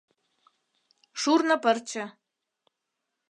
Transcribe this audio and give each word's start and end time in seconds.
ШУРНО 1.21 1.55
ПЫРЧЕ 1.63 2.03